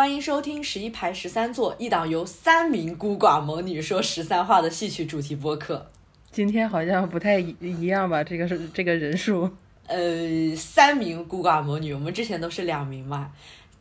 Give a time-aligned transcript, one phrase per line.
[0.00, 5.90] 欢迎收听十一排十三座一档由三名孤寡魔女说十三话的戏曲主题播客。
[6.32, 8.24] 今天好像不太一一样吧？
[8.24, 9.50] 这个是这个人数。
[9.88, 13.30] 呃，三名孤寡魔女，我们之前都是两名嘛。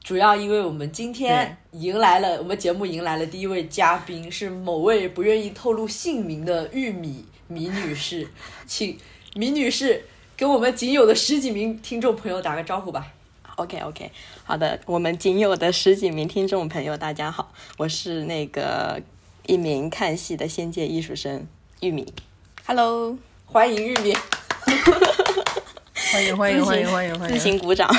[0.04, 8.28] 主要因为我们今天迎来了我们节目迎来了第一位嘉宾，是某位不愿意透露姓名的玉米米女士，
[8.68, 8.98] 请
[9.36, 10.04] 米女士
[10.36, 13.14] 跟我们仅有的十几名听众朋友打个招呼吧。
[13.60, 14.10] OK OK，
[14.46, 19.02] 好的，我们仅有的十几名听众朋友，大家好，我是那个
[19.48, 21.46] 一名看戏的仙界艺术生
[21.82, 22.14] 玉米
[22.66, 24.16] ，Hello，欢迎玉米。
[26.14, 27.38] 欢迎欢迎欢迎欢迎欢迎！
[27.38, 27.94] 自行鼓掌。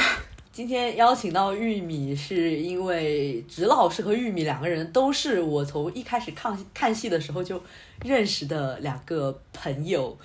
[0.50, 7.62] 今天邀请到玉米，是因为植老师和玉米两个人都是我从一开始看看戏的时候就
[8.02, 10.16] 认识的两个朋友。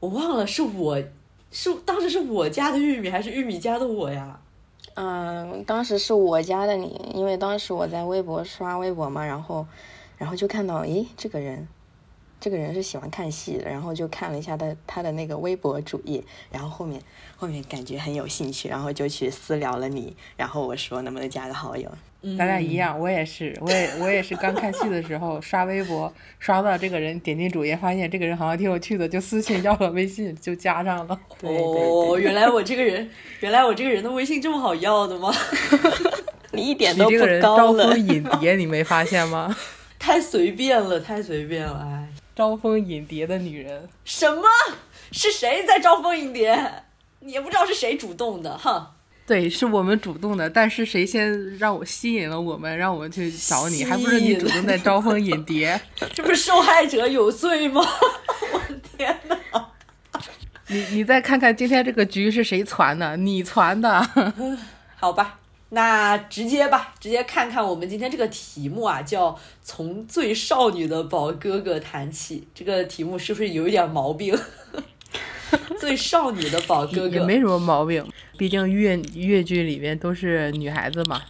[0.00, 1.00] 我忘了是我
[1.52, 4.40] 是当时是我家的玉米还是玉米家的我呀？
[4.94, 9.66] 嗯，当时是我加的你，因为当时我在微博刷微博嘛，然后，
[10.16, 11.66] 然后就看到，诶，这个人，
[12.44, 17.00] 这个人是喜欢看戏的，然后就看了一下他他的那个微博主页，然后后面
[17.38, 21.90] 后面感觉很有兴趣，然后就去私聊了你，然后我说能不能加个好友，
[22.36, 31.18] 咱俩一样，我也是，我也我也是刚看戏的时候刷微博，刷到这个人，点进主页发现这个人好像挺有趣的，就私信要了微信，就加上了。
[31.40, 33.08] 对对哦，原来我这个人，
[33.40, 35.32] 原来我这个人的微信这么好要的吗？
[36.52, 39.56] 你一点都不你这个人高冷招蜂，引蝶，你没发现吗？
[39.98, 44.42] 太随便了，太随便了，哎，招蜂引蝶的女人，什么？
[45.12, 46.84] 是谁在招蜂引蝶？
[47.20, 48.86] 你也不知道是谁主动的，哼。
[49.26, 55.80] 对，是我们主动的，但是谁先让我吸引了我们，让我们去找你，还不是你主动在招蜂引蝶？
[56.12, 57.80] 这不是受害者有罪吗？
[58.52, 59.38] 我的天哪！
[60.66, 63.16] 你你再看看今天这个局是谁传的？
[63.16, 64.06] 你传的。
[64.96, 65.38] 好吧，
[65.74, 72.46] 那直接吧，直接看看我们今天这个题目啊，叫“从最少女的宝哥哥谈起”。
[72.54, 74.38] 这个题目是不是有一点毛病？
[75.78, 78.06] 最少女的宝哥哥，也没什么毛病，
[78.38, 81.20] 毕竟越越剧里面都是女孩子嘛，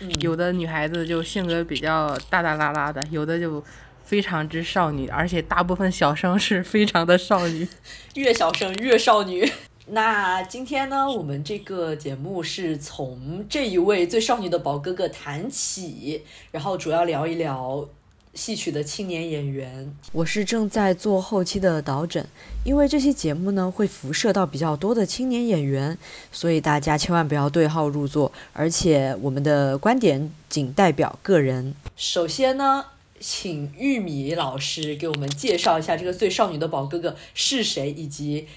[0.00, 3.64] 嗯有的女孩子就性格比较大大拉拉的，有的就
[4.04, 7.66] 非常之少女，而且大部分小生是非常的少女。
[8.14, 9.50] 越小生越少女。
[9.88, 17.88] 那今天呢，我们这个节目是从这一位最少女的宝哥哥谈起，然后主要聊一聊
[18.34, 19.94] 戏曲的青年演员。
[20.10, 22.26] 我是正在做后期的导诊，
[22.64, 25.96] 因为这期节目呢会辐射到比较多的青年演员，
[26.32, 31.72] 所以大家千万不要对号入座，而且我们的观点仅代表个人。
[31.96, 32.84] 首先呢，
[33.20, 38.48] 请玉米老师给我们介绍一下这个最少女的宝哥哥是谁，以及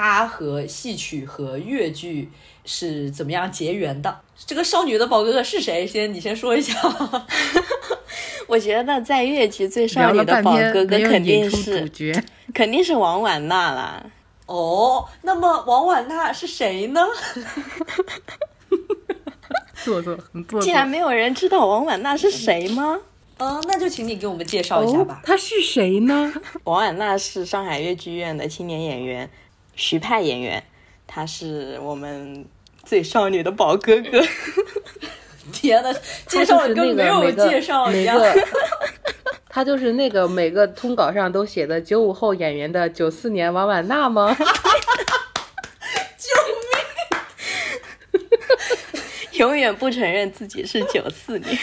[0.00, 2.30] 他和戏曲和越剧
[2.64, 4.18] 是怎么样结缘的。
[4.46, 5.86] 这个少女的宝哥哥是谁？
[5.86, 6.74] 先你先说一下。
[8.48, 12.18] 我觉得在越剧最少女的宝哥哥肯定是角，
[12.54, 14.02] 肯定是王婉娜啦。
[14.46, 17.04] 哦，那么王婉娜是谁呢？
[19.84, 20.62] 做作很做作。
[20.62, 22.98] 竟然没有人知道王婉娜是谁吗？
[23.36, 25.20] 嗯、那就请你给我们介绍一下哦吧，。
[25.24, 26.32] 他是谁呢？
[26.64, 29.30] 王婉娜是上海越剧院的青年演员，
[29.74, 30.62] 徐派演员，
[31.06, 32.44] 他是我们
[32.84, 34.22] 最少女的宝哥哥。
[35.52, 35.92] 天呐，
[36.26, 38.20] 介绍的跟没有介绍一样。
[39.48, 44.32] 他就是那个每个通稿上都写的九五后演员的九四年王婉娜吗？
[46.16, 46.28] 救
[46.70, 46.80] 命
[49.32, 51.58] 永远不承认自己是九四年。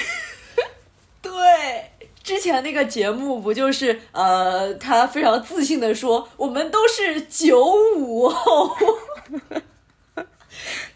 [2.47, 7.63] 前那个节目不就是呃，他非常自信的说我们都是九
[7.97, 8.75] 五后，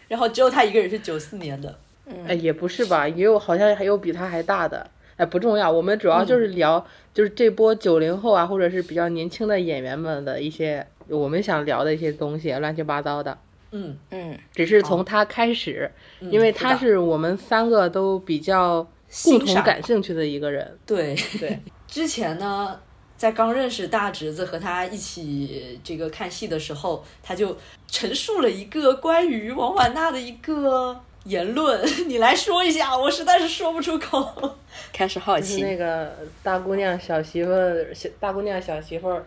[0.08, 1.78] 然后只有他一个人是九四年的。
[2.26, 4.90] 哎，也不是吧，也有好像还有比他还大的。
[5.16, 13.38] 哎，不重要，我们主要就是聊，就是这波九零后啊，或者是比较年轻的演员们的一些我们想聊的一些东西，乱七八糟的。
[13.70, 18.86] 嗯，嗯，只是从他开始，因为他是我们三个都比较
[19.24, 20.78] 共同感兴趣的一个人。
[20.86, 22.80] 对对， 之前呢，
[23.16, 27.56] 在刚认识大侄子和他一起这个看戏的时候，他就
[27.86, 34.56] 陈述了一个关于王婉娜的一个言论， 你来说一下，我实在是说不出口。
[34.92, 35.62] 开始好就是奇。
[35.62, 36.10] 那个
[36.42, 39.24] 大姑娘小媳妇儿，小大姑娘小媳妇儿，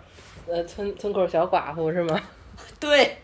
[0.48, 2.20] 呃，村村口小寡妇是吗？
[2.80, 3.18] 对，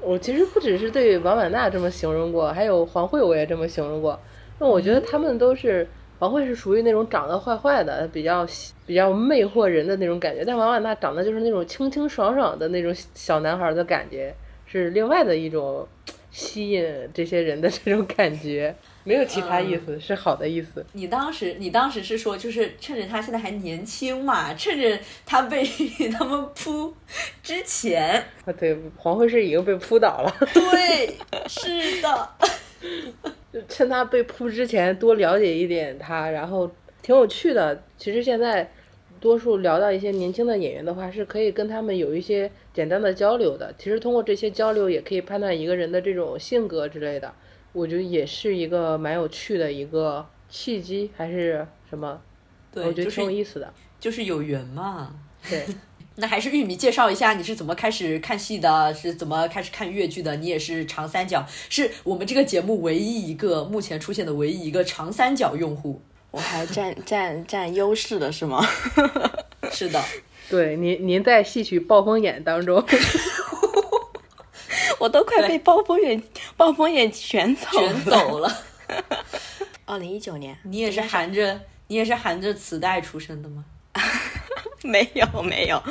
[0.00, 4.18] 我其实不只是对王婉娜这么形容过，还有黄慧我也这么形容过。
[4.58, 5.86] 那我觉得他们都是
[6.18, 8.46] 王慧是属于那种长得坏坏的，比较
[8.86, 14.34] 比较魅惑人的那种感觉，但王婉娜长得就是那种清清爽爽的那种小男孩的感觉，
[14.66, 15.86] 是另外的一种
[16.30, 16.84] 吸引
[17.14, 18.74] 这些人的这种感觉。
[19.04, 20.84] 没有其他意思，是好的意思。
[20.92, 25.64] 你当时，你当时是说，就是趁着他现在还年轻嘛，趁着他被
[26.12, 26.92] 他们扑
[27.42, 31.16] 之前，啊，对，黄慧是已经被扑倒了，对，
[31.48, 32.28] 是的，
[33.58, 36.70] 就趁他被扑之前多了解一点他，然后
[37.02, 37.82] 挺有趣的。
[37.96, 38.70] 其实现在
[39.18, 43.74] 多数聊到一些年轻的演员的话，是可以跟他们有一些简单的交流的。
[43.76, 47.34] 其实通过这些交流，也可以判断一个人的这种性格之类的。
[47.72, 52.20] 我觉得也是一个蛮有趣的一个契机，还是什么？
[52.72, 53.74] 对，我觉得挺有意思的。
[53.98, 55.12] 就是有缘嘛。
[55.50, 55.64] 对，
[56.20, 60.34] 那还是玉米介绍一下你是怎么开始看戏的，是怎么开始看越剧的？
[60.36, 66.02] 你也是长三角，是我们这个节目唯一一个目前出现的唯一一个长三角用户。
[66.32, 68.66] 我还占占占优势的是吗？
[69.70, 70.02] 是的，
[70.50, 72.84] 对，您您在戏曲暴风眼当中，
[74.98, 76.20] 我都快被暴风眼
[76.56, 78.58] 暴风眼卷走卷走了。
[79.86, 83.64] 二零一九年，你也是含着你也是含着磁带出生的吗？
[84.84, 85.82] 没有没有，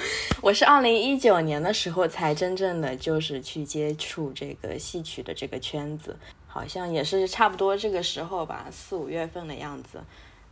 [0.42, 6.16] 我是二零一九年的时候才真正的就是去接触这个戏曲的这个圈子，
[6.48, 10.02] 好像也是差不多这个时候吧，四五月份的样子。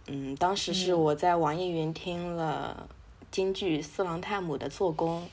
[0.07, 2.87] 嗯，当时是我在网易云听了
[3.31, 5.25] 京剧《四郎探母》的做工，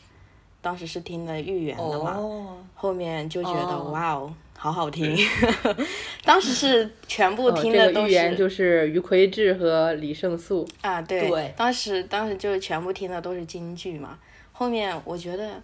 [0.60, 3.90] 当时是听的豫园的嘛，哦，后面就觉得、哦。
[3.90, 5.18] 哇哦，好好听。
[6.24, 10.68] 当时是全部听的都个预言是就是于魁智和李胜素。
[10.82, 14.16] 啊，对，对当时当时就是全部听的都是京剧嘛。
[14.52, 15.60] 后面我觉得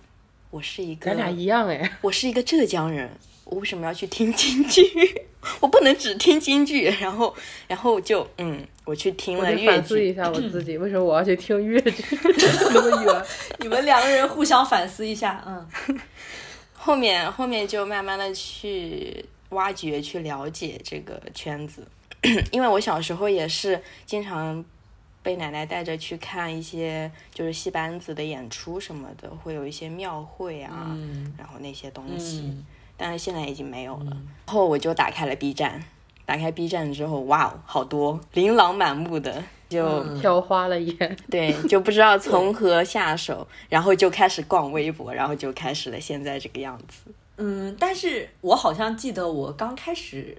[0.50, 3.08] 我是一个咱俩一样哎，我是一个浙江人，
[3.44, 4.82] 我为什么要去听京剧？
[5.60, 7.32] 我不能只听京剧，然后
[7.68, 10.12] 然后就嗯，我去听我了粤剧反思一。
[10.12, 12.04] 下我自己，为什么我要去听粤剧
[12.74, 13.24] 那么远？
[13.60, 15.64] 你们两个人互相反思一下，嗯，
[16.88, 21.86] 后面后面就慢慢的去挖掘、去了解这个圈子，
[22.50, 24.64] 因为我小时候也是经常
[25.22, 31.30] 被奶奶带着去看一些就是戏班子的演出什么的，会有一些庙会啊，嗯。
[31.36, 32.64] 然后那些东西，嗯。
[32.96, 34.16] 但是现在已经没有了。
[34.46, 35.84] 然后我就打开了 B 站，
[36.28, 41.16] 打开 B 站之后，哇哦，好多琳琅满目的，就、嗯挑花了眼。
[41.30, 47.10] 对，就不知道从何下手，然后就开始逛微博，然后就开始了现在这个样子。
[47.38, 50.36] 嗯，但是我好像记得我刚开始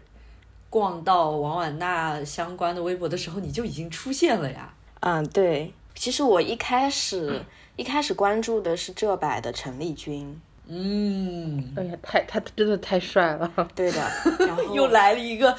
[0.70, 4.72] 逛到王婉娜相关的微博的时候，你就已经出现了呀。
[5.00, 7.44] 嗯，对，其实我一开始、
[7.78, 10.40] 一开始关注的是浙百的陈丽君，
[10.72, 13.52] 嗯，哎呀，太他真的太帅了。
[13.76, 14.00] 对的，
[14.40, 15.50] 然后 又来了一个，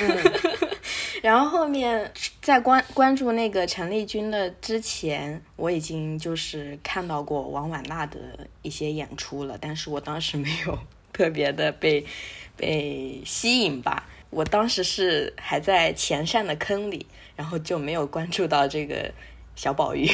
[0.00, 0.32] 嗯
[1.22, 2.10] 然后后面
[2.40, 8.18] 在关关注那个陈丽君的之前，我已经就是看到过王婉娜的
[8.62, 10.78] 一些演出了，但是我当时没有
[11.12, 12.06] 特别的被
[12.56, 14.08] 被吸引吧。
[14.30, 19.10] 我当时是还在前扇的坑里，然后就没有关注到这个
[19.54, 20.08] 小宝玉。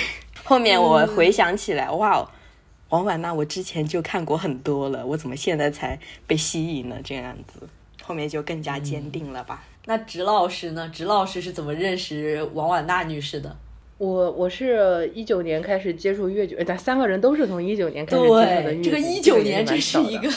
[0.44, 2.29] 后面我回想起来，哇哦，
[2.93, 6.97] 王婉娜我之前就看过很多了，我怎么现在才被吸引呢？
[7.03, 7.67] 这样子，
[8.03, 9.65] 后面就更加坚定了吧。
[9.87, 10.91] 那直老师呢？
[10.93, 13.56] 直老师是怎么认识王婉娜女士的？
[13.97, 20.31] 我我是一九年开始接触越剧，哎咱三个人都是从一九年开始接触的这个一九年蛮巧的真是一个，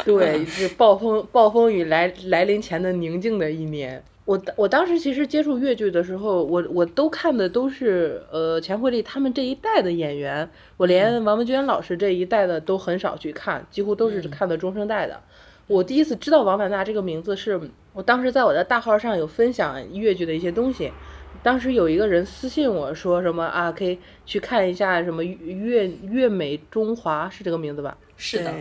[0.06, 4.02] 对，是暴风暴风雨来来临前的宁静的一年。
[4.30, 15.20] 我我当时其实接触越剧的时候，我我都看的都是呃钱惠丽他们这一代的演员，我连王文娟老师这一代的都很少去看，几乎都是看的中生代的。
[15.66, 17.60] 我第一次知道王婉娜这个名字是，
[17.92, 20.92] 我当时在我的大号上有分享越剧的一些东西，
[21.42, 27.98] 当时有一个人私信我说什么啊，可以去看一下什么粤粤美中华是这个名字吧？
[28.16, 28.54] 是的，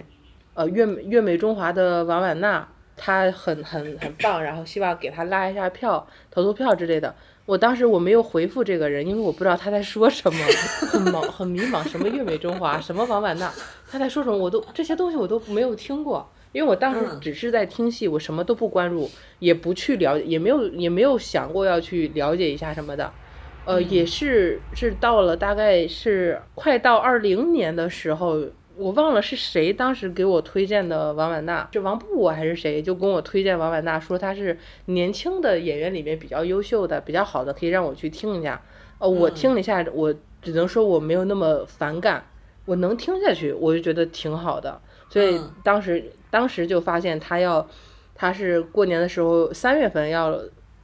[0.56, 2.68] 呃，粤美粤美中华的王婉娜，
[3.00, 7.16] 她很很很棒，然后希望给他拉一下票，投投票之类的。
[7.46, 10.40] 我当时我没有回复这个人，因为我不知道他在说什么，
[10.92, 13.52] 很茫很迷茫，什么粤美中华，什么王婉娜，
[13.90, 23.12] 他在说什么，我都这些东西我都没有听过，因为我当时嗯只是在听戏，我什么都不关注，也不去了解，也没有也没有想过要去了解一下什么的。
[23.66, 28.40] 呃，也是是到了大概是快到二零年的时候，
[28.80, 38.62] 我忘了是谁当时给我推荐的王婉娜，是王布还是谁就跟我推荐王婉娜，说她是年轻的演员里面比较优秀的、比较好的，可以让我去听一下。
[39.00, 42.26] 呃，我听了一下，我只能说我没有那么反感，
[42.64, 44.80] 我能听下去，我就觉得挺好的。
[45.10, 47.68] 所以嗯当时当时就发现他要，
[48.16, 50.40] 他是过年的时候三月份要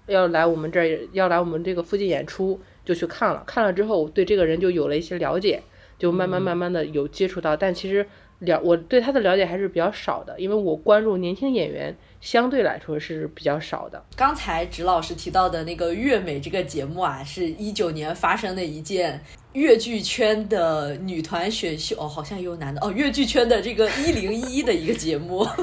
[0.07, 3.41] 要来我们这儿，要来我们这个附近演出，就去看了。
[3.47, 5.63] 看了之后，我对这个人就有了一些了解，
[5.97, 7.55] 就慢慢慢慢的有接触到。
[7.55, 8.05] 但其实
[8.39, 14.03] 了，我对他的了解还是比较少的，因为我关注年轻演员相对来说是比较少的。
[14.15, 19.23] 刚才植老师提到的那个粤美这个节目啊，是一九年发生的一件
[19.53, 25.47] 越剧圈的女团选秀哦，好像也有男的哦，越剧圈的这个一零一的一个节目。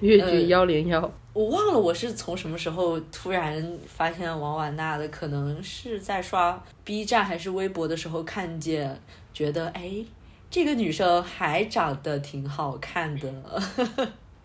[0.00, 8.98] 粤剧幺零幺，我忘了我是从什么时候突然发现王婉娜的，可能是在刷 B 站还是微博的时候看见，
[9.34, 9.92] 觉得哎，
[10.50, 13.30] 这个女生还长得挺好看的。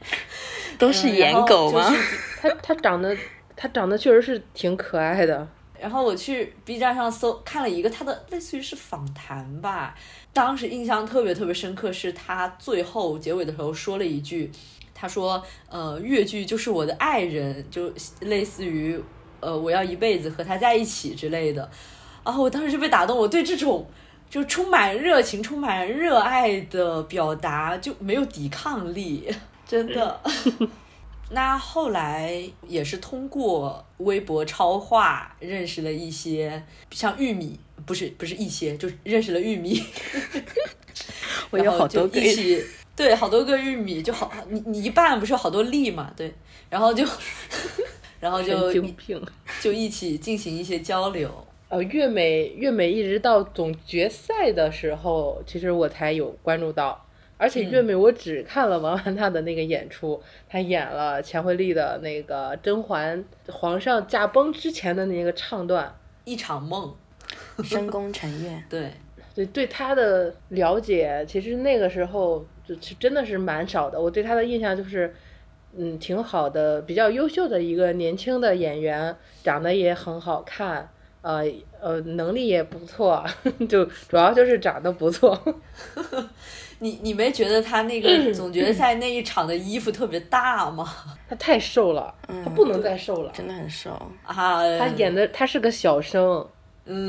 [0.77, 1.89] 都是颜狗吗？
[2.41, 3.15] 她她长得
[3.55, 5.47] 她长得确实是挺可爱的。
[5.79, 9.95] 然后我去 B 站上搜看了一个她的类似于是访谈吧，
[10.33, 14.51] 当时印象特别特别深刻，是她最后结尾的时候说了一句。
[14.97, 18.97] 他说：“呃，越剧就是我的爱人，就类似于
[19.41, 21.69] 呃，我要一辈子和他在一起之类的。”
[22.25, 23.85] 然后我当时就被打动，我对这种
[24.29, 29.29] 就充满热情、充满热爱的表达就没有抵抗力，
[29.67, 30.19] 真的。
[31.31, 39.83] 那后来也是通过微博超话认识了一些像玉米，不是不是一些，就是认识了玉米。
[41.51, 42.63] 我有好多一起。
[42.95, 46.13] 对，好多个玉米就好，你你一半不是有好多粒嘛？
[46.15, 46.33] 对，
[46.69, 47.05] 然后就，
[48.21, 48.71] 然后就
[49.61, 51.29] 就一起进行一些交流。
[51.67, 57.05] 呃，粤美粤美一直到总决赛的时候，其实我才有关注到，
[57.37, 66.95] 而且粤美我只看了王 安娜的那个演出，她演了钱惠丽的那个甄嬛皇上驾崩之前的那个唱段，一场梦，
[67.63, 68.91] 深宫沉月，对。
[69.33, 73.99] 对对他的了解，其实那个时候就是真的是蛮少的。
[73.99, 75.13] 我对他的印象就是，
[75.77, 80.89] 嗯，挺好的，比较优秀的一个年轻的演员，长得也很好看，
[81.21, 81.43] 呃
[81.79, 83.23] 呃，能力也不错，
[83.69, 85.37] 就主要就是长得不错。
[86.79, 90.85] 你你没觉得他那个 总决赛那一场的衣服特别大吗？
[91.29, 93.91] 他太瘦了，他不能再瘦了，真的很瘦
[94.23, 94.59] 啊！
[94.77, 96.45] 他演的他是个小生。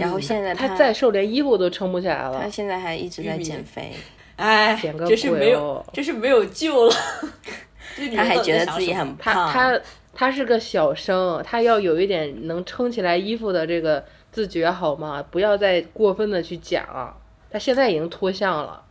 [0.00, 2.40] 然后现在他再瘦，连衣服都撑不起来了。
[2.40, 3.92] 他现在还一直在减肥，
[4.36, 4.78] 哎，
[5.08, 6.94] 这是没有，这是没有救了。
[8.14, 9.50] 他还觉得自己很胖。
[9.50, 9.80] 他
[10.12, 15.24] 他是个小生，他要有一点能撑起来衣服的这个自觉好吗？
[15.30, 16.84] 不要再过分的去讲。
[17.50, 18.82] 他现在已经脱相了，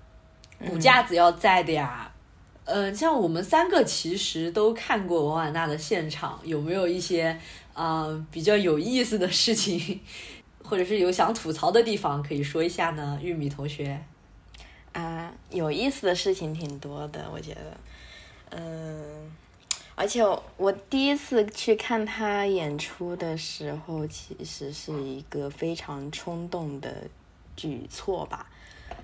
[0.68, 2.12] 骨架子要在的呀。
[2.64, 7.38] 嗯，像我们三个其实都看过王婉娜的现场，有没有一些
[7.76, 10.00] 呃比较有意思的事情？
[10.64, 14.02] 或者是有想吐槽的地方，可以说一下呢，玉米同学。
[14.96, 17.78] 啊，有意思的事情挺多的，我觉得。
[18.52, 19.30] 嗯，
[19.94, 20.24] 而且
[20.56, 26.94] 我第一次去看他演出的时候，其实是一个非常冲动的
[27.58, 28.48] 举措吧，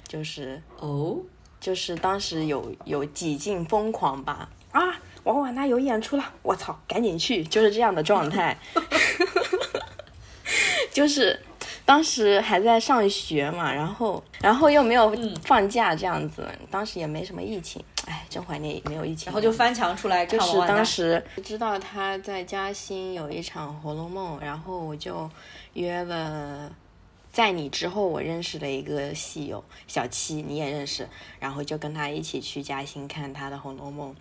[0.08, 1.18] 就是哦，
[1.60, 4.50] 就是当时有有几近疯狂吧。
[4.72, 8.58] 啊，王婉娜有演出了，我操，赶紧去，就是这样的状态。
[10.94, 11.38] 就是。
[11.84, 19.26] 当时还在上学嘛，然后然后又没有放假这样子，当时也没什么疫情，哎，真怀念没有疫情。
[19.26, 25.30] 然后就翻墙出来，就是当时知道他在嘉兴有一场《红楼梦》，然后我就
[25.74, 26.72] 约了，
[27.32, 31.10] 在你之后我认识的一个戏友小七，你也认识，
[31.40, 34.12] 然后就跟他一起去嘉兴看他的《红楼梦》，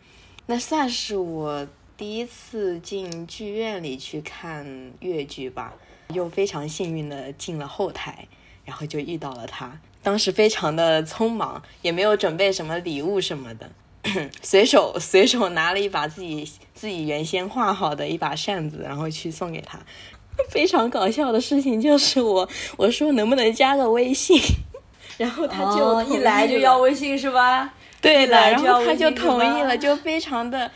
[0.46, 5.74] 那算是我第一次进剧院里去看越剧吧。
[6.10, 8.26] 又非常幸运的进了后台，
[8.64, 9.78] 然后就遇到了他。
[10.02, 13.70] 当时非常的匆忙，也没有准备什么礼物什么的，
[14.40, 19.78] 随手随手拿了一把自己自己原先画好的一把扇子，然后去送给他。
[20.48, 22.48] 非常搞笑的事情就是我
[22.78, 24.40] 我说能不能加个微信，
[25.18, 27.74] 然后他就一来就要微信是吧？
[28.00, 30.70] 对的，然后他就同意了，就非常的。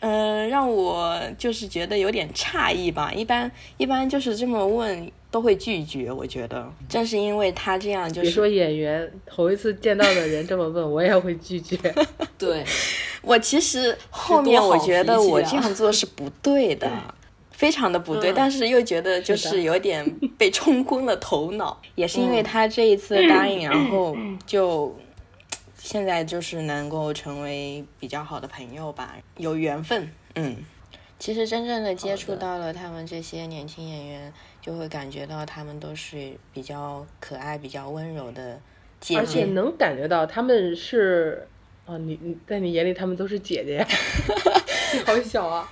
[0.00, 3.12] 嗯，让我就是觉得有点诧异吧。
[3.12, 11.76] 一般一般就是这么问都会拒绝，我觉得正是因为他这样，就是别说演员头一次见到的人这么问，我也会拒绝。
[12.36, 12.62] 对，
[13.22, 16.90] 我其实后面我觉得我这样做是不对 的，
[17.50, 20.04] 非常的不对，但是又觉得就是有点
[20.36, 21.80] 被冲昏了头脑。
[21.94, 24.94] 也是因为他这一次答应，然后就。
[25.84, 30.10] 现在就是能够成为比较好的朋友吧，有缘分。
[30.34, 30.56] 嗯，
[31.18, 38.58] 其实真正的接触到了他们这些年轻演员，就会感觉到他们都是比较可爱、比较温柔的
[38.98, 41.46] 姐姐，而且能感觉到他们是，
[41.84, 43.86] 哦，你你在你眼里他们都是姐姐呀？
[44.94, 45.70] 你好小啊！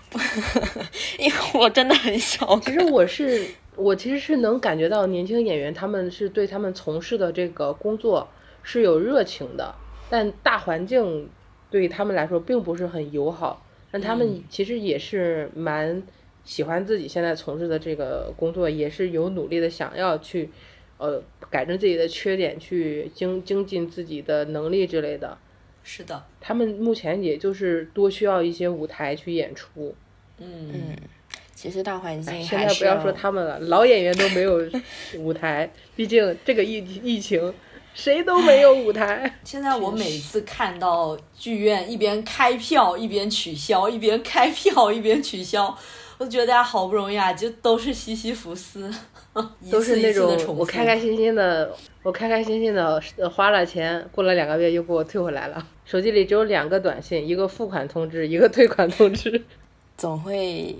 [1.18, 2.60] 因为我真的很小。
[2.60, 8.28] 其实我是我其实是能感觉到年轻演员他们是对他们从事的这个工作
[8.62, 9.74] 是有热情的。
[10.12, 11.26] 但大环境
[11.70, 13.64] 对他们来说并不是很友好。
[13.90, 16.02] 但他们其实也是蛮
[16.44, 20.50] 喜欢自己现在从事的这个工作，也是有努力的想要去
[20.98, 25.38] 呃改正自己的缺点，去精精进自己的能力之类的。
[25.82, 29.94] 是的，他们目前也就是多需要一些舞台去演出。
[30.36, 30.96] 嗯嗯，
[31.54, 34.60] 其实大环境现在不要说他们了，老演员都没有
[35.18, 37.54] 舞台，毕竟这个疫疫情。
[37.94, 39.38] 谁都没有舞台。
[39.44, 45.76] 现在我每次看到剧院一边开票一边取消，一边开票一边取消，
[46.18, 48.92] 我就觉得大家好不容易啊，就都是西西弗斯，
[49.70, 55.66] 都是那种我开开心心的，我开开心心的花了钱，过了两个月又给我退回来了。
[55.84, 59.44] 手机里只有两个短信，一个付款通知，一个退款通知。
[59.96, 60.76] 总会。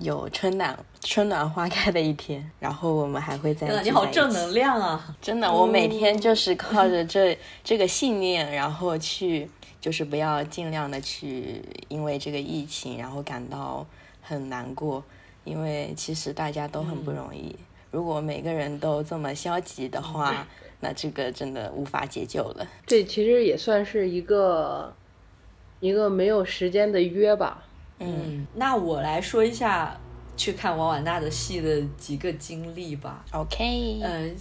[0.00, 3.82] 有春暖春暖花开的一天， 然后我们还会在。
[3.82, 5.14] 你好正能量啊！
[5.20, 9.48] 真的，我每天就是靠着这这个信念，然后去，
[9.80, 13.86] 就是不要尽量的去因为这个疫情，然后感到
[14.22, 15.04] 很难过，
[15.44, 17.54] 因为其实大家都很不容易。
[17.90, 20.46] 如果每个人都这么消极的话，
[20.80, 22.66] 那这个真的无法解救了。
[22.86, 24.94] 对其实也算是一个
[25.80, 27.64] 一个没有时间的约吧。
[28.00, 29.94] 嗯，那我来说一下
[30.36, 33.22] 去看王婉娜的戏的几个经历吧。
[33.32, 34.34] OK，嗯，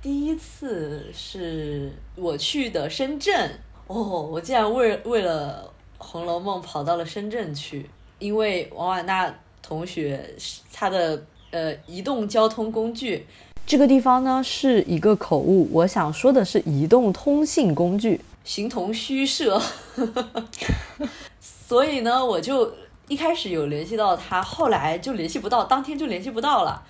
[0.00, 3.50] 第一次是我去的深圳。
[3.88, 5.68] 哦，我竟然为为了
[6.04, 10.24] 《红楼梦》跑到了深圳去，因为王婉娜同学
[10.72, 13.26] 她的呃移动交通工具，
[13.66, 19.60] 这个地方呢是一个口误，我想说的是移动通信工具，形同虚设。
[21.70, 22.74] 所以呢，我就
[23.06, 26.84] 一开始有联系到他，后来就联系不到，当天就联系不到了，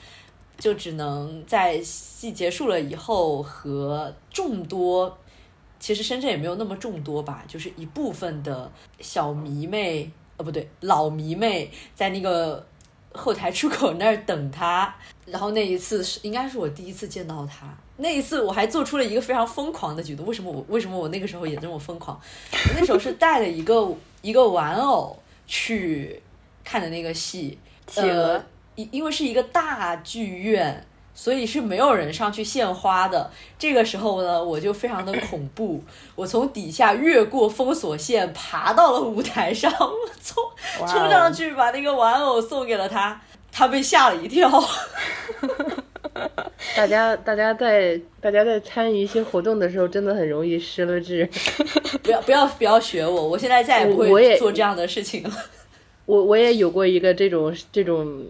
[0.56, 5.18] 就只能在戏结束了以后和众多，
[5.78, 12.66] 其实深圳也没有那么众多吧，就是一部分的小迷妹，呃，不对，老迷妹在那个
[13.12, 14.94] 后台出口那儿等他。
[15.26, 17.66] 然后那一次是应该是我第一次见到他，
[18.00, 20.26] 那一次我还做出了一个非常疯狂的举动。
[20.26, 22.20] 为什么我为什么我那个时候也这么疯狂？
[22.52, 23.88] 我那时候是带了一个。
[24.22, 26.22] 一个玩偶去
[26.62, 27.58] 看的那个戏，
[27.94, 28.38] 呃，
[28.74, 33.30] 因因为是一个大剧院，所以是没有人上去献花的。
[33.58, 35.82] 这个时候呢，我就非常的恐怖，
[36.14, 39.72] 我从底下越过封锁线，爬到了舞台上，
[40.22, 40.44] 冲
[40.86, 43.18] 冲上去把那个玩偶送给了他，
[43.50, 44.50] 他被吓了一跳。
[46.76, 51.28] 大家，大家在大家在参与一些活动的时候，真的很容易失了智。
[52.02, 55.30] 不要不要不要学我，我现在再也不会做这样的事情了。
[56.06, 58.24] 我我也有过一个这种这种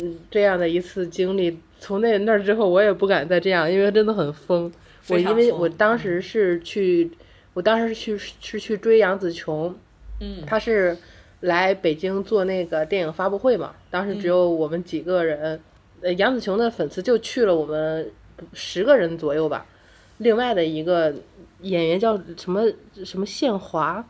[0.00, 4.72] 嗯这样的一次经历，从那那之后，我也不敢再这样，因为真的很疯。
[5.08, 7.10] 我因为我当时是去，
[7.54, 9.74] 我当时是去是去追杨紫琼，
[10.20, 10.96] 嗯，她是
[11.40, 15.60] 来北京做那个电影发布会嘛，当时只有我们几个人。
[16.02, 18.10] 呃，杨紫琼的粉丝就去了我们
[18.54, 19.66] 十个人左右吧。
[20.16, 21.14] 另外的一个
[21.60, 22.62] 演员叫什么
[23.04, 24.02] 什么宪华，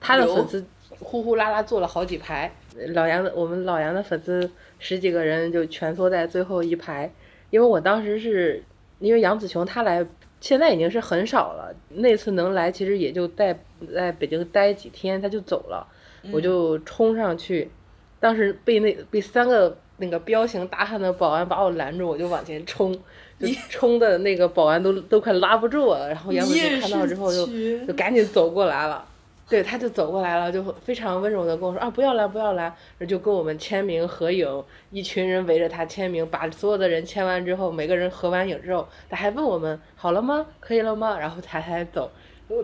[0.00, 0.64] 他的粉丝
[1.00, 2.54] 呼呼啦啦坐了好几排。
[2.94, 7.12] 老杨的我们老杨的粉丝十几个人就蜷缩在最后一排。
[7.50, 8.62] 因为我当时是
[8.98, 10.06] 因为杨紫琼她来，
[10.40, 11.74] 现在已经是很少了。
[11.90, 13.58] 那次能来，其实也就在
[13.94, 15.86] 在北京待几天，他就走了。
[16.32, 17.70] 我就冲上去，
[18.18, 19.76] 当时被那被三个。
[19.98, 22.92] 那个彪形大汉的保安把我拦住，我就往前冲，
[23.38, 26.08] 就冲的那个保安都都快拉不住我了。
[26.08, 27.46] 然后杨子晴看到之后就
[27.86, 29.04] 就赶紧走过来了，
[29.48, 32.74] 对，他就走过来了，就非常温柔的跟我说啊，不要来，不要拦，
[33.06, 40.46] 就跟我们签名合影，一群人围着他签名，把所有的人签完之后，每个人合完影之后，他还问我们好了吗？
[40.60, 41.18] 可以了吗？
[41.18, 42.10] 然后他才走。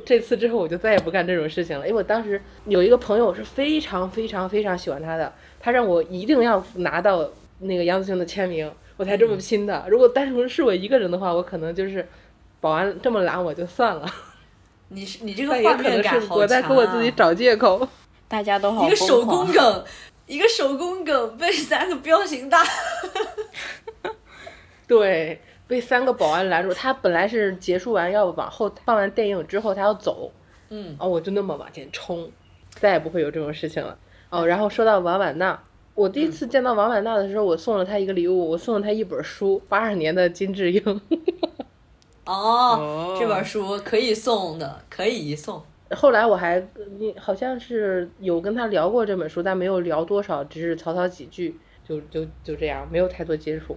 [0.04, 5.32] 这次之后我就再也不干这种事情了，因为我当时有一个朋友是非常非常非常喜欢他的。
[5.58, 7.28] 他让我一定要拿到
[7.60, 9.84] 那个杨子晴的签名，我才这么拼的。
[9.88, 12.06] 如果单纯是我一个人的话，我可能就是
[12.60, 14.06] 保安这么拦我就算了。
[14.88, 17.86] 你是你这个画面感好我在给我自己找借口。
[18.26, 19.84] 大家都好一个手工 梗，
[20.26, 22.64] 一个手工梗被三个彪形大，
[24.86, 25.40] 对，
[25.70, 26.74] 被三个保安拦住。
[26.74, 30.32] 他本来是结束完要往后放完电影之后他要走，
[30.68, 32.28] 嗯，哦，我就那么往前冲，
[32.70, 33.96] 再也不会有这种事情了。
[34.30, 35.62] 哦，然后说到王婉娜，
[35.94, 41.00] 我第一次见到王婉娜的时候，我送了她一个礼物，我送了她一本书，八二年的金智英。
[42.26, 45.62] 哦， 这本书可以送的，可以一送。
[45.92, 46.60] 后来我还，
[46.98, 51.56] 你好像是有跟他聊过这本书，但没有聊多少，只是草草几句，
[51.88, 53.76] 就就就这样，没有太多接触。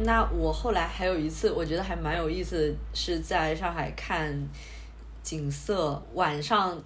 [0.00, 4.48] 那我后来还有一次，我觉得还蛮有意思的，是在上海看。
[5.20, 6.82] 景色，晚上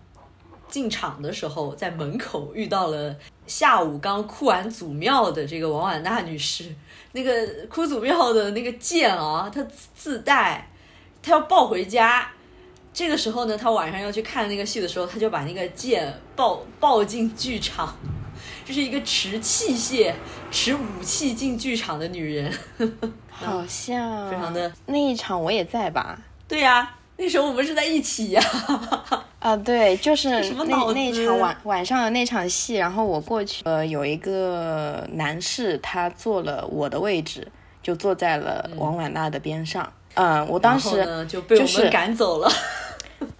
[0.68, 3.14] 进场的时候，在门口遇到了
[3.46, 6.74] 下午刚哭完祖庙的这个王婉娜女士。
[7.12, 10.68] 那个哭祖庙的那个剑啊，她自带，
[11.22, 12.28] 她要抱回家。
[12.92, 17.96] 这个时候呢，她晚上要去看那个戏的时候，她就把那个剑抱抱进剧场。
[18.64, 20.12] 这是一个持器械、
[20.50, 22.52] 持武器进剧场的女人，
[23.30, 26.18] 好像非常的那一场我也在吧？
[26.46, 28.42] 对呀，那时候我们是在一起呀。
[29.40, 37.50] 啊，对，就是什么那那场晚晚上的那场戏，然后我过去，呃，有一个男士他坐了我的位置，
[37.82, 39.92] 就坐在了王婉娜的边上。
[40.14, 42.48] 嗯，我当时就被我就是们赶走了。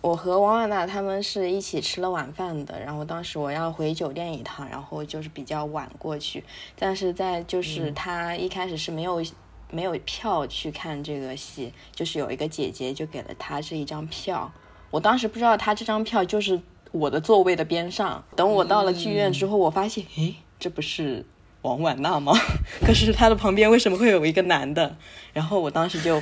[0.02, 6.42] 我和王婉娜他们是一起吃了晚饭的，然后当时我要回酒店一趟，然后就是比较晚过去，
[6.76, 9.24] 但是在就是他一开始是没有
[9.70, 14.52] 没有票去看这个戏，就是有一个姐姐就给了他这一张票，
[14.90, 16.60] 我当时不知道他这张票就是
[16.90, 21.24] 我的座位的边上，等我到了剧院之后，我发现，诶，这不是
[21.62, 22.32] 王婉娜吗？
[22.84, 24.96] 可是他的旁边为什么会有一个男的？
[25.32, 26.20] 然后我当时就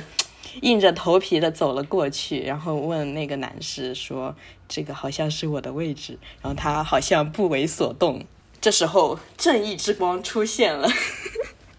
[0.61, 4.35] 硬着头皮的走了过去，然后问那个男士说
[4.67, 8.23] ：“这个好像是我的位置。”然后他好像不为所动。
[8.59, 10.87] 这时候正义之光出现了，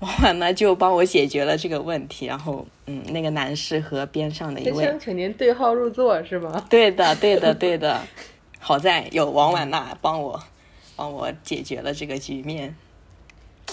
[0.00, 2.26] 王婉呢就帮我解决了这个问题。
[2.26, 6.66] 然后，嗯，那个男士和边上的一位先生，请您对号入座是吗？
[6.68, 8.00] 对的，对的，对的。
[8.58, 10.42] 好在有王婉娜帮我
[10.96, 12.74] 帮我解决了这个局面，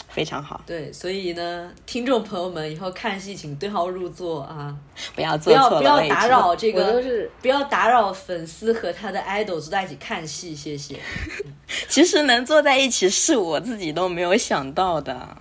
[0.07, 0.61] 非常好。
[0.65, 4.75] 对，所以呢，听众朋友们以后看戏请对号入座啊，
[5.15, 10.99] 不要不坐错了要不要打扰这个，是不要打扰粉丝和他的 idol 坐在一起看戏，谢谢。
[11.89, 15.37] 其实能坐在一起是我自己都没有想到的。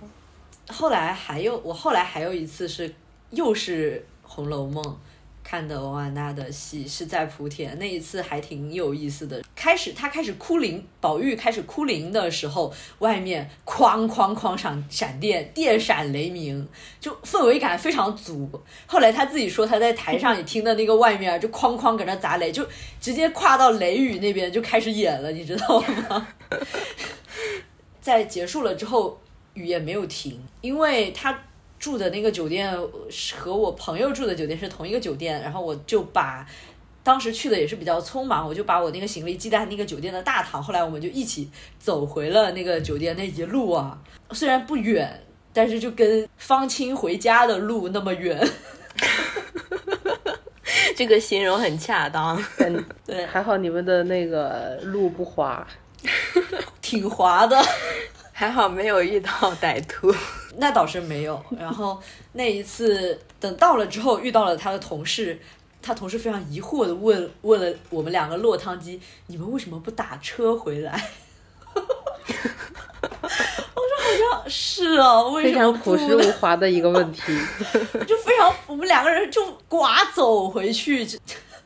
[0.67, 2.93] 后来还有，我后来还有一次是
[3.31, 4.83] 又是《红楼梦》
[5.49, 9.41] 看的王婉娜的戏，是在莆田，那一次还挺有意思的。
[9.55, 16.67] 开始她开始哭灵，宝玉开始哭灵的时候，外面哐哐哐闪闪电，电闪雷鸣，
[16.99, 18.47] 就氛围感非常足。
[18.85, 22.63] 后来他自己说他在台上也听的那个外面就哐哐搁那砸雷，就
[23.01, 26.27] 直接跨到雷雨那边就开始演了，你知道吗？
[27.99, 29.19] 在结束了之后，
[29.55, 31.35] 雨也没有停，因为他
[31.79, 32.77] 住的那个酒店
[33.09, 36.45] 是和我朋友住的酒店是同一个酒店，然后我就把。
[37.01, 40.61] 当时去的也是比较匆忙，我就把我那个行李寄在那个酒店的大堂。
[40.61, 43.15] 后来我们就一起走回了那个酒店。
[43.17, 43.97] 那一路啊，
[44.31, 48.47] 虽然不远，但是就跟方清回家的路那么远。
[50.95, 52.43] 这个形容很恰当。
[52.57, 55.65] 但对还好你们的那个路不滑，
[56.81, 57.59] 挺滑的，
[58.33, 60.13] 还好没有遇到歹徒。
[60.59, 61.43] 那倒是没有。
[61.57, 61.99] 然后
[62.33, 65.39] 那一次等到了之后，遇到了他的同事，
[65.81, 71.09] 他同事非常疑惑的问问了我们两个落汤鸡：“你们为什么不打车回来？”
[71.73, 71.87] 我说
[74.03, 77.21] ：“好像是啊，为非什么不常朴实无华的一个问题。
[78.05, 81.17] 就非常，我们两个人就刮走回去，就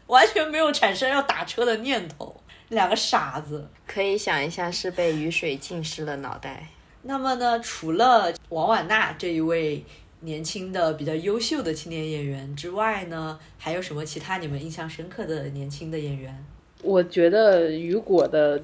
[0.08, 2.36] 完全没有产生要打车的念头，
[2.70, 3.68] 两个傻子。
[3.88, 6.68] 可以想一下，是被雨水浸湿了脑袋。
[7.04, 9.84] 那么呢，除了王婉娜这一位
[10.22, 16.46] 年轻的、比较优秀的青年演员之外呢，还有什么其他你们印象深刻的年轻的演员？
[16.82, 18.62] 我觉得雨果的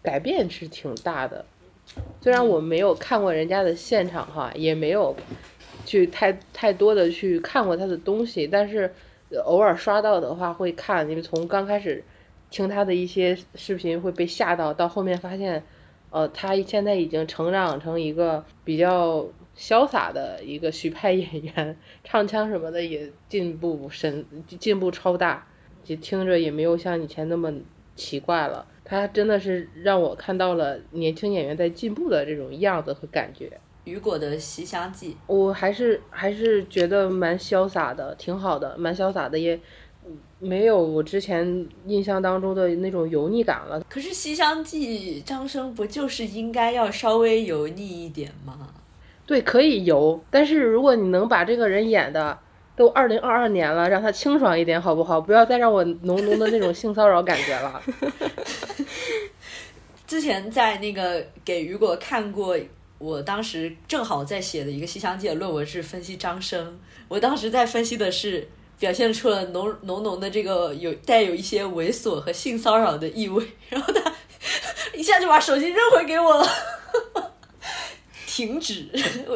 [0.00, 1.44] 改变是挺大的，
[2.20, 5.16] 虽然我没有看过人家的现场哈，也没有
[5.84, 8.92] 去太太多的去看过他的东西，但是
[9.44, 12.04] 偶尔刷到的话会看，因为从刚开始
[12.50, 15.64] 听他的一些视频会被吓到，到后面发现，
[16.16, 25.46] 呃，他现在已经成长成一个比较潇洒的一个许派演员，唱腔什么的也进步深，进步超大。
[25.84, 27.52] 就听着也没有像以前那么
[27.94, 28.66] 奇怪了。
[28.82, 33.60] 他真的是让我看到了年轻演员在进步的这种样子和感觉。
[33.84, 39.60] 雨果的《西厢记》，我还是还是觉得蛮潇洒的，挺好的，蛮潇洒的，也
[40.38, 43.80] 没有我之前印象当中的那种油腻感了。
[43.88, 48.68] 可是《西厢记》张生不就是应该要稍微油腻一点吗？
[49.26, 52.38] 对，可以油，但是如果你能把这个人演的
[52.76, 55.20] 都二零二二年了，让他清爽一点好不好？
[55.20, 57.82] 不要再让我浓浓的那种性骚扰感觉了。
[60.06, 62.56] 之前在那个给雨果看过，
[62.98, 68.46] 我当时正好在写的一个《西厢记》的论文是分析张生，我当时在分析的是
[68.78, 74.12] 表现出了浓浓浓的这个有带有一些猥琐和性骚扰的意味，然后他
[74.94, 76.46] 一下就把手机扔回给我了。
[78.26, 78.86] 停止，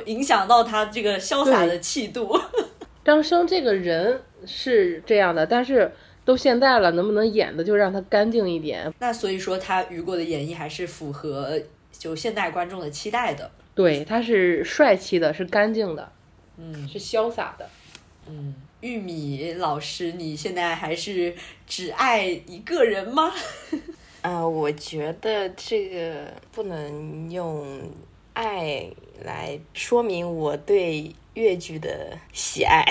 [0.05, 2.39] 影响到他这个潇洒的气度。
[3.03, 5.91] 张生这个人是这样的，但是
[6.23, 8.93] 都现在了，能不能演的就让他干净一点？
[8.99, 11.59] 那所以说他雨果的演绎还是符合
[11.91, 13.51] 就现代观众的期待的。
[13.75, 16.13] 对，他是帅气的，是干净的，
[16.59, 17.67] 嗯是潇洒的。
[18.29, 21.35] 嗯，玉米老师，你现在还是
[21.67, 23.33] 只爱一个人吗？
[24.23, 27.81] 呃，我觉得这个不能用
[28.35, 28.87] 爱
[29.23, 32.85] 来说明我对越剧的喜爱。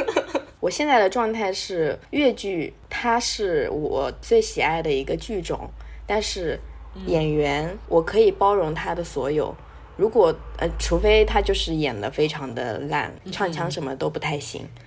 [0.60, 5.68] 我现在的状态是越剧，它是我最喜爱的一个剧种，
[6.06, 6.58] 但是
[7.06, 9.54] 演员我可以包容他的所有。
[9.96, 14.62] 如果呃，除非他就是演的非常的烂，唱腔什么都不太行。
[14.62, 14.81] 嗯，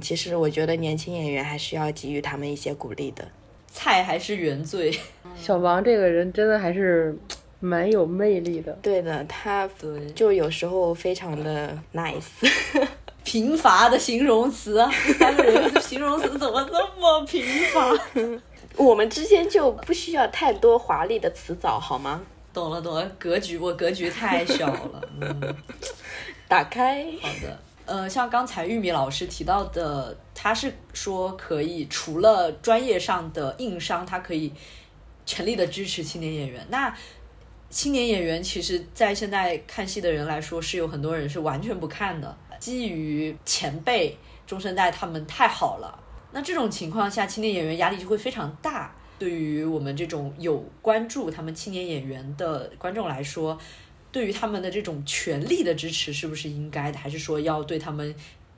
[0.00, 3.26] 其实我觉得年轻演员还是要给予他们一些鼓励的。
[3.72, 4.92] 菜还是原罪？
[5.40, 7.16] 小王这个人真的还是
[7.60, 8.72] 蛮有魅力的。
[8.82, 9.68] 对的，他，
[10.14, 12.24] 就有时候非常的 nice。
[13.22, 17.96] 贫乏的形容词啊，这三个人的形容词怎么这么贫乏？
[18.76, 22.22] 我们之间就不需要太多华丽的词藻，好吗？
[22.52, 25.02] 懂了懂了，格局我格局太小了。
[25.20, 25.54] 嗯，
[26.48, 27.56] 打开，好的。
[27.90, 34.52] 呃，像刚才玉米老师提到的，他是说可以除了专业上的硬伤，他可以
[35.26, 36.64] 全力的支持青年演员。
[36.70, 36.96] 那
[37.68, 45.98] 青年演员其实，在现在看戏的人来说，是有很多人是完全不看的，基于前辈中生代他们太好了。
[46.30, 48.94] 那这种情况下，青年演员压力就会非常大。
[49.18, 53.58] 对于我们这种有关注他们青年演员的观众来说，
[54.12, 58.14] 对于他们的这种权力的支持是不是应该的，还是说要对他们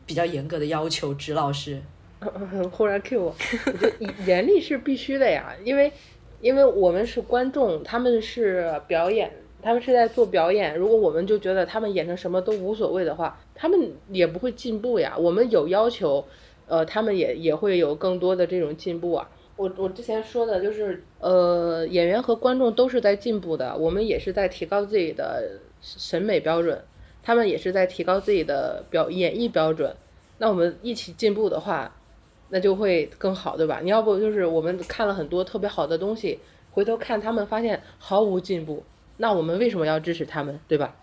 [0.06, 1.12] 比较严格的要求？
[1.14, 1.80] 指老师，
[2.72, 3.34] 忽然 Q 我，
[4.00, 5.92] 我严厉是必须的呀，因为
[6.40, 10.76] 因为我们是观众，他们是表演，他们是在做表演。
[10.76, 15.14] 如果我们就觉得他们演成什么都无所谓的话，他们也不会进步呀。
[15.18, 16.26] 我们有要求，
[16.66, 19.28] 呃，他们也也会有更多的这种进步啊。
[19.56, 26.82] 我我之前说的就是，呃，演员和观众都是在进步的，我们也是在提高自己的审美标准，
[27.22, 29.94] 他们也是在提高自己的表演绎标准。
[30.38, 31.94] 那我们一起进步的话，
[32.48, 33.80] 那就会更好，对吧？
[33.82, 36.38] 你要不就是我们看了很多特别好的东西，
[36.72, 38.82] 回头看他们发现毫无进步，
[39.18, 40.96] 那我们为什么要支持他们，对吧？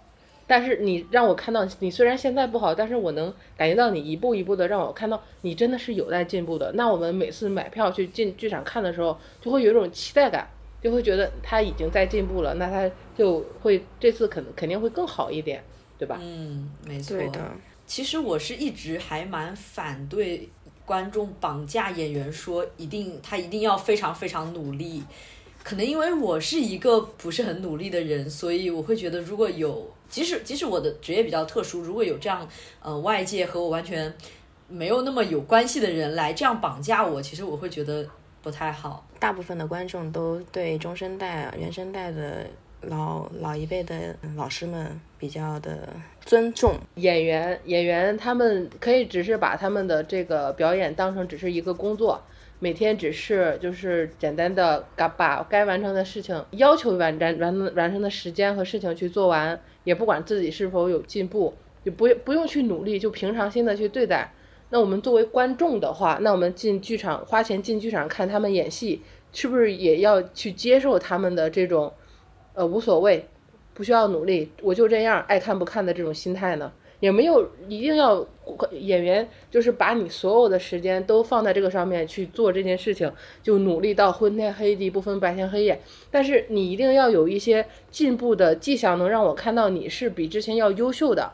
[0.49, 6.71] 但是你让我看到你虽然现在不好，但是我能感觉到你一步一步的让我看到你真的是有在进步的。
[6.71, 10.49] 那我们每次买票去进剧场看的时候，就会有一种期待感，
[10.81, 15.63] 就会觉得他已经在进步了，那他就会这次肯肯定会更好一点，
[15.99, 16.17] 对吧？
[16.19, 17.15] 嗯，没错。
[17.29, 17.39] 的，
[17.85, 20.49] 其实我是一直还蛮反对
[20.83, 25.03] 观众绑架演员，说一定他一定要非常非常努力。
[25.63, 32.47] 可能因为我是一个不是很努力的人，所以我会觉得如果有，即使即使我的职业比较特殊，如果有这样
[32.81, 34.13] 呃外界和我完全
[34.67, 38.05] 没有那么有关系的人来这样绑架我，其实我会觉得
[38.41, 39.05] 不太好。
[39.19, 42.45] 大部分的观众都对中生代、原生代的
[42.81, 45.89] 老老一辈的老师们比较的
[46.21, 46.75] 尊重。
[46.95, 52.21] 演员演员他们可以只是把他们的这个表演当成只是一个工作，
[52.61, 61.53] 每天只是就是简单的把把该完成的事情要求完完完完成的时间和事情去做完，也不管自己是否有进步，
[61.85, 64.33] 就不不用去努力，就平常心的去对待。
[64.69, 71.93] 那我们作为观众的话，那我们进剧场花钱进剧场看他们演戏，是不是也要去接受他们的这种，
[72.53, 73.25] 呃无所谓，
[73.73, 76.73] 不需要努力，我就这样爱看不看的这种心态呢？
[76.99, 78.25] 也没有一定要
[78.71, 85.79] 演员就是把你所有的时间都放在这个上面去做这件事情，就努力到昏天黑地不分白天黑夜。
[86.11, 91.31] 但是你一定要有一些进步的迹象，能让我看到你是比之前要优秀的。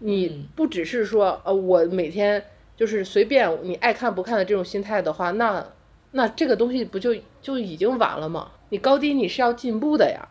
[0.00, 2.44] 你不只是说呃我每天
[2.76, 5.64] 就是随便你爱看不看的这种心态的话，那
[6.10, 8.50] 那这个东西不就就已经晚了吗？
[8.70, 10.28] 你高低你是要进步的呀。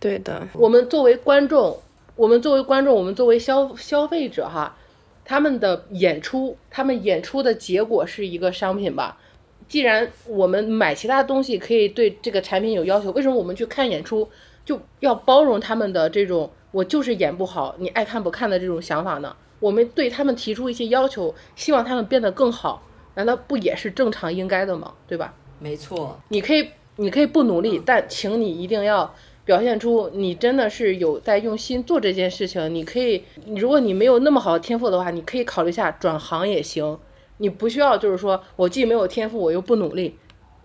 [0.00, 1.78] 对的，我们作为观众，
[2.16, 4.76] 我们作为观众，我们作为消消费者哈，
[5.24, 9.18] 他们的演出，他们演出的结果是一个商品吧。
[9.66, 14.28] 既然我们买其他东西可以对这个产品有要求，为什么我们去看演出
[14.64, 19.34] 就要包容他们的这种我就是演不好，你爱看不看的这种想法呢？
[19.60, 22.82] 我们对他们提出一些要求，希望他们变得更好，
[23.14, 24.92] 难道不也是正常应该的吗？
[25.08, 25.34] 对吧？
[25.58, 32.74] 没错，你可以，你可以不努力，但请你一定要表现出你真的是有在用心做这件事情。
[32.74, 33.24] 你可以，
[33.56, 36.98] 如果你没有那么好的天赋的话，你可以考虑一下转行也行。
[37.38, 40.18] 你不需要就是说我既没有天赋，我又不努力，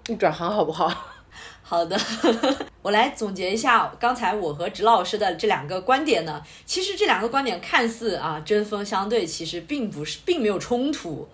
[0.08, 0.90] 你转行好不好？
[1.62, 1.96] 好的，
[2.82, 6.42] 我来总结一下刚才我和直老师的这两个观点呢。
[6.66, 11.28] 其实这两个观点看似啊针锋相对，其实并不是，并没有冲突。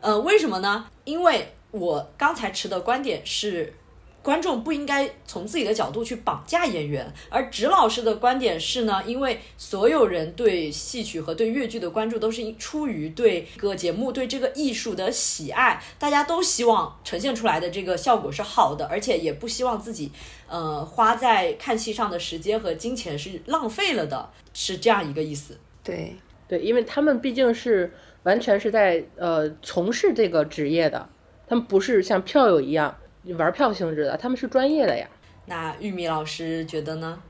[0.00, 0.86] 呃，为什么呢？
[1.04, 3.74] 因为我刚才持的观点是。
[4.22, 20.12] 观众不应该从自己的角度去绑架演员，而植老师的观点是呢，因为所有人对戏曲和对越剧的关注都是出于对这个节目、对这个艺术的喜爱，大家都希望呈现出来的这个效果是好的，而且也不希望自己
[20.48, 25.56] 呃花在看戏上的时间和金钱是浪费了的，是这样一个意思。
[25.82, 26.14] 对
[26.46, 27.90] 对，因为他们毕竟是
[28.24, 31.08] 完全是在呃从事这个职业的，
[31.48, 32.94] 他们不是像票友一样。
[33.24, 35.08] 玩票性质的，他们是专业的呀。
[35.46, 37.22] 那玉米老师觉得呢？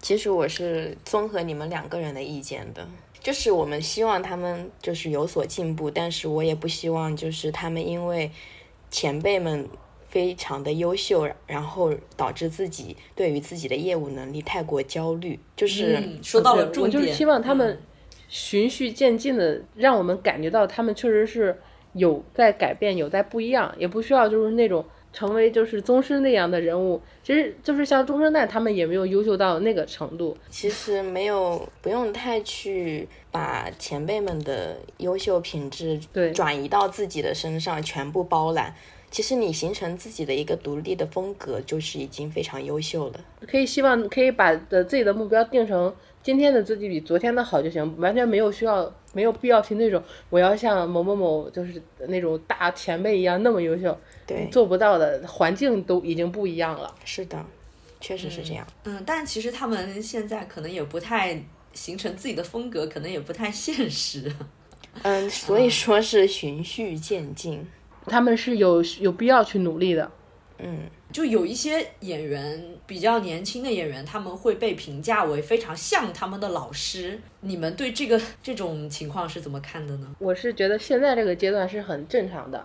[0.00, 2.86] 其实我是综合你们两个人的意见的，
[3.20, 8.30] 就是我们希望他们就是有所进步，但是我也不希望就是他们因为
[8.90, 9.68] 前辈们
[10.08, 15.38] 非常的优秀，然后导致自己对于自己的业务能力太过焦虑。
[15.54, 17.78] 就是说到了重点，我就是希望他们
[18.28, 21.56] 循序渐进的，让我们感觉到他们确实是
[21.92, 24.84] 有在改变，有在不一样，也不需要就是那种。
[25.18, 30.36] 成为就是宗师那样的人物，其实就是像中生代他们也没有优秀到那个程度。
[30.48, 38.72] 其实没有不用太去把前辈们的优秀品质对转移到自己的身上，全部包揽。
[39.10, 43.14] 其实你形成自己的一个独立的风格，就是已经非常优秀了。
[43.50, 50.00] 可以希望可以把的自己的目标定成今天的自己比昨天的好就行，完全没有需要没有必要去那种
[50.30, 53.98] 我要像某某某就是那种大前辈一样那么优秀。
[54.24, 56.94] 对，做不到的环境都已经不一样了。
[57.04, 57.44] 是的，
[58.00, 58.64] 确实是这样。
[58.84, 64.32] 嗯，但其实他们现在可能也不太形成自己的风格，可能也不太现实。
[65.02, 67.66] 嗯，所以说是循序渐进，
[68.06, 70.08] 他们是有有必要去努力的。
[70.58, 70.80] 嗯，
[71.12, 77.20] 就有一些演员比较年轻的演员，他们会被评价为非常像他们的老师。
[77.40, 80.16] 你们对这个 这种情况是怎么看的呢？
[80.18, 82.64] 我是觉得现在这个阶段是很正常的。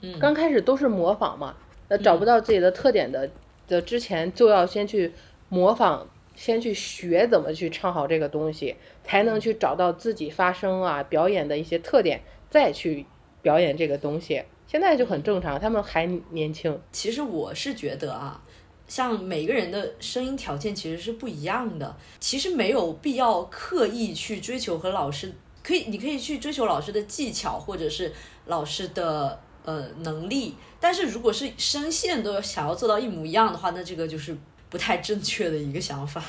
[0.00, 1.56] 嗯刚开始都是模仿嘛，
[1.88, 3.30] 那找不到自己的特点的
[3.68, 5.12] 的之前，就要先去
[5.48, 13.06] 模仿，先去学怎么去唱好这个东西，才能去找到自己发声啊、表演的一些特点，再去
[13.42, 14.42] 表演这个东西。
[14.72, 16.80] 现在就很正常，他们还年轻。
[16.90, 18.42] 其实我是觉得啊，
[18.88, 25.30] 像每个人的声音条件其实是不一样的，其实没有必要刻意去追求和老师，
[25.62, 28.10] 可以，你可以去追求老师的技巧，或者是
[28.46, 29.38] 老师的。
[29.64, 34.36] 呃，能力，但是如果是声线都要想要做到一模一样的话，那这个就是
[34.68, 36.20] 不太正确的一个想法。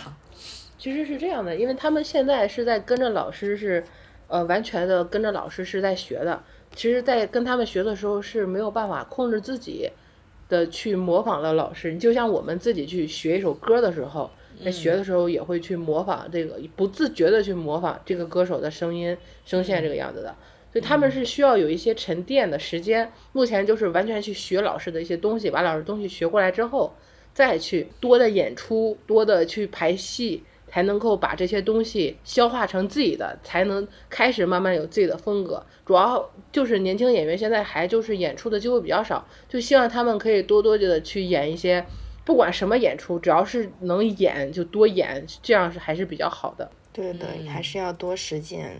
[0.77, 3.83] 其实是这样的，因为他们现在是在跟着老师，是
[4.27, 6.43] 呃完全的跟着老师是在学的。
[6.75, 9.89] 其实，在跟他们学的时候是没有办法控制自己
[10.49, 11.95] 的去模仿了老师。
[11.97, 14.29] 就像我们自己去学一首歌的时候，
[14.63, 20.35] 在学的时候也会去模仿这个，不自觉的去模仿这个歌手的声音、声线这个样子的。
[20.71, 23.11] 所以他们是需要有一些沉淀的时间。
[23.31, 26.91] 目前就是完全去学老师的一些东西，把老师东西学过来之后，
[27.33, 35.63] 再去多的演出，多的去排戏，才能够把这些东西消化成自己的，才能开始慢慢有自己的风格。
[35.85, 41.85] 主要就是年轻演员现在还就是演出的机会比较少，就希望他们可以多多的去演一些，
[42.25, 46.67] 不管什么演出，只要是能演就多演，这样是还是比较好的。
[46.91, 48.75] 对的，还是要多实践。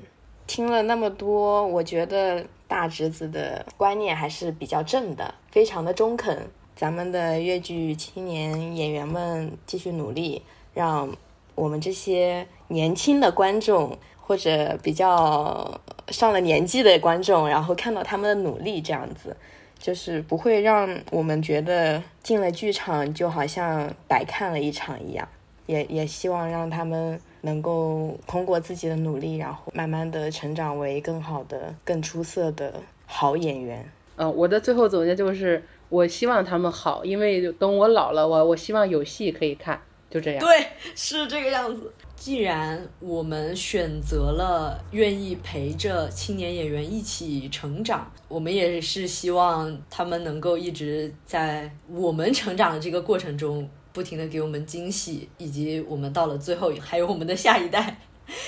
[0.48, 6.50] 听了那么多，我觉得大侄子的观念还是比较正的，非常的中肯。
[6.76, 10.42] 咱们的越剧青年演员们继续努力，
[10.74, 11.16] 让
[11.56, 19.36] 我们这些年轻的观众或者比较上了年纪的观众，然后看到他们的努力，这样子
[19.78, 25.28] 就是不会让我们觉得进了剧场就好像白看了一场一样。
[25.66, 27.20] 也 也希望让他们。
[27.46, 33.86] 能够通过自己的努力，然后慢慢的成长为更好的、更出色的好演员。
[34.16, 39.82] 嗯，我的最后总结就是，我希望他们好，因为等我老了，我我希望有戏可以看，
[40.14, 40.40] 就这样。
[40.40, 41.92] 对， 是这个样子。
[42.16, 53.68] 既然我们选择了愿意陪着青年演员一起成长，我们也是希望他们能够一直在我们成长的这个过程中。
[53.92, 57.96] 不停的给我们惊喜，以及我们到了最后，还有我们的下一代，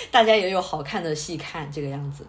[0.09, 2.25] 大家也有好看的戏看，这个样子。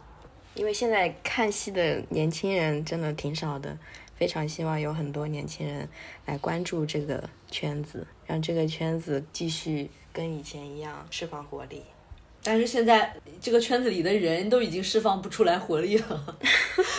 [0.55, 3.75] 因为现在看戏的年轻人真的挺少的，
[4.17, 5.89] 非常希望有很多年轻人
[6.27, 11.83] 来关注这个圈子，让这个圈子继续跟以前一样释放活力。
[12.43, 16.39] 但是现在这个圈子里的人都已经释放不出来活力了，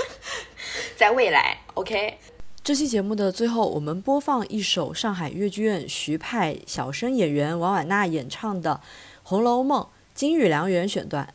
[0.98, 2.18] 在未来，OK。
[2.64, 8.82] 这期节目的最后，我们播放一首上海越剧院徐派小生演员王婉娜演唱的
[9.24, 9.84] 《红楼梦》
[10.14, 11.34] 金玉良缘选段。